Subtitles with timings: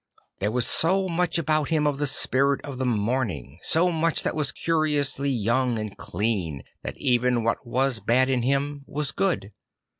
[0.39, 4.33] There was so much about him of the spirit of the morning, so much that
[4.33, 9.51] was curiously young and clean, that even what was bad in him ,vas good.